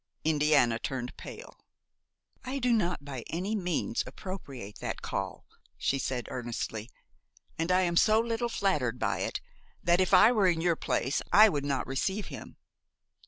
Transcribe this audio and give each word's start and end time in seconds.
Indiana 0.23 0.79
turned 0.79 1.15
pale. 1.15 1.59
"I 2.43 2.57
do 2.57 2.73
not 2.73 3.05
by 3.05 3.23
any 3.27 3.55
means 3.55 4.03
appropriate 4.07 4.79
that 4.79 5.03
call," 5.03 5.45
she 5.77 5.99
said 5.99 6.25
earnestly, 6.31 6.89
"and 7.59 7.71
I 7.71 7.81
am 7.81 7.95
so 7.97 8.19
little 8.19 8.49
flattered 8.49 8.97
by 8.97 9.19
it 9.19 9.41
that, 9.83 10.01
if 10.01 10.11
I 10.11 10.31
were 10.31 10.47
in 10.47 10.59
your 10.59 10.75
place, 10.75 11.21
I 11.31 11.49
would 11.49 11.65
not 11.65 11.85
receive 11.85 12.29
him." 12.29 12.57